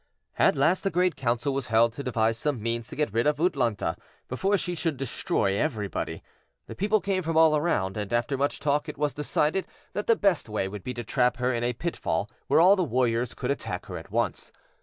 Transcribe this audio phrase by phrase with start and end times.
[0.39, 3.35] At last a great council was held to devise some means to get rid of
[3.37, 3.95] U'tlûñ'ta
[4.27, 6.23] before she should destroy everybody.
[6.65, 10.15] The people came from all around, and after much talk it was decided that the
[10.15, 13.51] best way would be to trap her in a pitfall where all the warriors could
[13.51, 14.51] attack her at once.